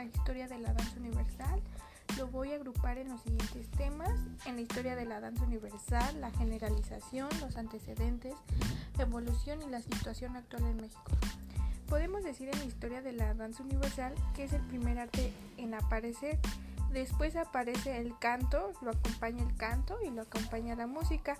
la 0.00 0.06
historia 0.06 0.48
de 0.48 0.58
la 0.58 0.72
danza 0.72 0.96
universal. 0.98 1.60
Lo 2.16 2.26
voy 2.28 2.52
a 2.52 2.56
agrupar 2.56 2.96
en 2.96 3.10
los 3.10 3.20
siguientes 3.20 3.70
temas. 3.72 4.10
En 4.46 4.56
la 4.56 4.62
historia 4.62 4.96
de 4.96 5.04
la 5.04 5.20
danza 5.20 5.44
universal, 5.44 6.20
la 6.22 6.30
generalización, 6.30 7.28
los 7.42 7.56
antecedentes, 7.58 8.34
evolución 8.98 9.60
y 9.60 9.68
la 9.68 9.82
situación 9.82 10.36
actual 10.36 10.64
en 10.64 10.78
México. 10.78 11.12
Podemos 11.86 12.24
decir 12.24 12.48
en 12.48 12.58
la 12.58 12.64
historia 12.64 13.02
de 13.02 13.12
la 13.12 13.34
danza 13.34 13.62
universal 13.62 14.14
que 14.34 14.44
es 14.44 14.54
el 14.54 14.62
primer 14.62 14.98
arte 14.98 15.34
en 15.58 15.74
aparecer. 15.74 16.38
Después 16.90 17.36
aparece 17.36 17.98
el 17.98 18.18
canto, 18.18 18.72
lo 18.80 18.92
acompaña 18.92 19.42
el 19.42 19.54
canto 19.56 19.98
y 20.02 20.10
lo 20.10 20.22
acompaña 20.22 20.76
la 20.76 20.86
música. 20.86 21.36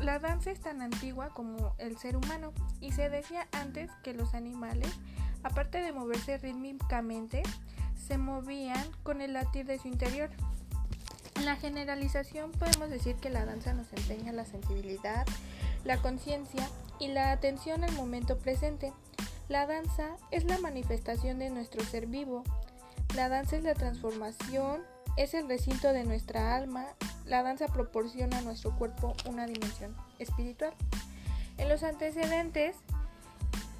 La 0.00 0.18
danza 0.18 0.50
es 0.50 0.60
tan 0.60 0.82
antigua 0.82 1.30
como 1.30 1.74
el 1.78 1.96
ser 1.96 2.14
humano 2.16 2.52
y 2.78 2.92
se 2.92 3.08
decía 3.08 3.48
antes 3.52 3.90
que 4.04 4.12
los 4.12 4.34
animales, 4.34 4.92
aparte 5.42 5.80
de 5.80 5.92
moverse 5.92 6.36
rítmicamente, 6.36 7.42
se 8.06 8.18
movían 8.18 8.84
con 9.02 9.20
el 9.20 9.32
latir 9.32 9.66
de 9.66 9.78
su 9.78 9.88
interior. 9.88 10.30
En 11.36 11.44
la 11.44 11.56
generalización 11.56 12.52
podemos 12.52 12.88
decir 12.88 13.16
que 13.16 13.30
la 13.30 13.44
danza 13.44 13.74
nos 13.74 13.92
enseña 13.92 14.32
la 14.32 14.44
sensibilidad, 14.44 15.26
la 15.84 15.98
conciencia 15.98 16.68
y 16.98 17.08
la 17.08 17.32
atención 17.32 17.84
al 17.84 17.92
momento 17.92 18.38
presente. 18.38 18.92
La 19.48 19.66
danza 19.66 20.16
es 20.30 20.44
la 20.44 20.58
manifestación 20.58 21.38
de 21.38 21.50
nuestro 21.50 21.84
ser 21.84 22.06
vivo. 22.06 22.42
La 23.14 23.28
danza 23.28 23.56
es 23.56 23.64
la 23.64 23.74
transformación, 23.74 24.82
es 25.16 25.34
el 25.34 25.48
recinto 25.48 25.92
de 25.92 26.04
nuestra 26.04 26.56
alma. 26.56 26.86
La 27.26 27.42
danza 27.42 27.66
proporciona 27.66 28.38
a 28.38 28.42
nuestro 28.42 28.76
cuerpo 28.76 29.14
una 29.28 29.46
dimensión 29.46 29.94
espiritual. 30.18 30.74
En 31.58 31.68
los 31.68 31.82
antecedentes, 31.82 32.76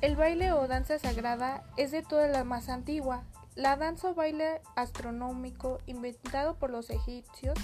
el 0.01 0.17
baile 0.17 0.53
o 0.53 0.69
danza 0.69 0.99
sagrada 0.99 1.65
es 1.77 1.91
de 1.91 2.03
toda 2.03 2.29
la 2.29 2.45
más 2.45 2.69
antigua. 2.69 3.23
La 3.57 3.77
danza 3.77 4.11
o 4.11 4.15
baile 4.15 4.61
astronómico, 4.77 5.81
inventado 5.87 6.57
por 6.57 6.71
los 6.71 6.91
egipcios 6.91 7.59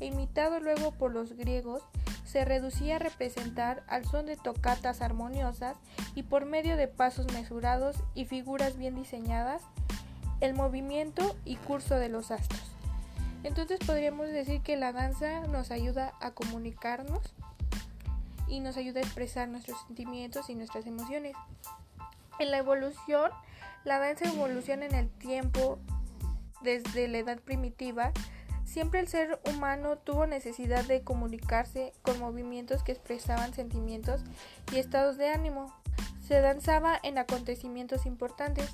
e 0.00 0.06
imitado 0.06 0.58
luego 0.58 0.90
por 0.90 1.12
los 1.12 1.34
griegos, 1.34 1.82
se 2.24 2.44
reducía 2.44 2.96
a 2.96 2.98
representar 2.98 3.84
al 3.86 4.04
son 4.04 4.26
de 4.26 4.36
tocatas 4.36 5.00
armoniosas 5.00 5.76
y 6.16 6.24
por 6.24 6.44
medio 6.44 6.76
de 6.76 6.88
pasos 6.88 7.32
mesurados 7.32 7.96
y 8.14 8.24
figuras 8.24 8.76
bien 8.76 8.96
diseñadas 8.96 9.62
el 10.40 10.52
movimiento 10.52 11.36
y 11.44 11.56
curso 11.56 11.94
de 11.94 12.08
los 12.08 12.32
astros. 12.32 12.62
Entonces 13.44 13.78
podríamos 13.86 14.26
decir 14.26 14.60
que 14.62 14.76
la 14.76 14.92
danza 14.92 15.46
nos 15.46 15.70
ayuda 15.70 16.12
a 16.20 16.32
comunicarnos 16.32 17.20
y 18.48 18.58
nos 18.58 18.76
ayuda 18.76 18.98
a 18.98 19.04
expresar 19.04 19.48
nuestros 19.48 19.80
sentimientos 19.86 20.50
y 20.50 20.56
nuestras 20.56 20.86
emociones. 20.86 21.36
En 22.38 22.50
la 22.50 22.58
evolución, 22.58 23.30
la 23.84 23.98
danza 23.98 24.26
evoluciona 24.26 24.86
en 24.86 24.94
el 24.94 25.08
tiempo 25.08 25.78
desde 26.62 27.08
la 27.08 27.18
edad 27.18 27.38
primitiva 27.40 28.12
Siempre 28.66 28.98
el 28.98 29.08
ser 29.08 29.40
humano 29.48 29.96
tuvo 29.96 30.26
necesidad 30.26 30.84
de 30.84 31.02
comunicarse 31.02 31.92
con 32.02 32.18
movimientos 32.18 32.82
que 32.82 32.92
expresaban 32.92 33.54
sentimientos 33.54 34.22
y 34.72 34.78
estados 34.78 35.16
de 35.16 35.28
ánimo. 35.28 35.72
Se 36.26 36.40
danzaba 36.40 36.98
en 37.02 37.16
acontecimientos 37.16 38.06
importantes. 38.06 38.68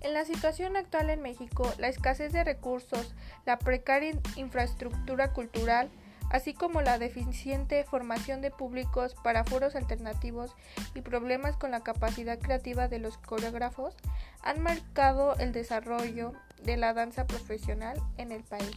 En 0.00 0.14
la 0.14 0.24
situación 0.24 0.76
actual 0.76 1.10
en 1.10 1.20
México, 1.20 1.70
la 1.76 1.88
escasez 1.88 2.32
de 2.32 2.44
recursos, 2.44 3.12
la 3.44 3.58
precaria 3.58 4.14
infraestructura 4.36 5.32
cultural, 5.32 5.90
así 6.30 6.54
como 6.54 6.80
la 6.80 6.98
deficiente 6.98 7.84
formación 7.84 8.40
de 8.40 8.50
públicos 8.50 9.14
para 9.22 9.44
foros 9.44 9.74
alternativos 9.74 10.54
y 10.94 11.02
problemas 11.02 11.56
con 11.56 11.72
la 11.72 11.80
capacidad 11.80 12.38
creativa 12.38 12.88
de 12.88 13.00
los 13.00 13.18
coreógrafos, 13.18 13.96
han 14.42 14.62
marcado 14.62 15.34
el 15.36 15.52
desarrollo 15.52 16.32
de 16.62 16.76
la 16.76 16.94
danza 16.94 17.26
profesional 17.26 18.00
en 18.16 18.32
el 18.32 18.42
país. 18.44 18.70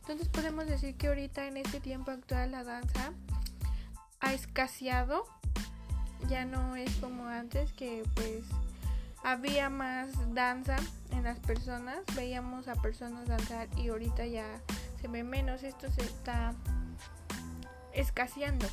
Entonces 0.00 0.28
podemos 0.28 0.66
decir 0.66 0.96
que 0.96 1.06
ahorita 1.06 1.46
en 1.46 1.56
este 1.56 1.80
tiempo 1.80 2.10
actual 2.10 2.50
la 2.50 2.64
danza 2.64 3.12
ha 4.20 4.34
escaseado, 4.34 5.24
ya 6.28 6.44
no 6.44 6.76
es 6.76 6.94
como 6.96 7.28
antes 7.28 7.72
que 7.72 8.02
pues 8.14 8.44
había 9.22 9.70
más 9.70 10.08
danza 10.34 10.76
en 11.12 11.22
las 11.22 11.38
personas, 11.38 11.98
veíamos 12.14 12.68
a 12.68 12.74
personas 12.74 13.26
danzar 13.28 13.68
y 13.76 13.88
ahorita 13.88 14.26
ya 14.26 14.46
se 15.04 15.08
ve 15.08 15.22
menos, 15.22 15.62
esto 15.64 15.90
se 15.90 16.00
está 16.00 16.54
escaseando. 17.92 18.66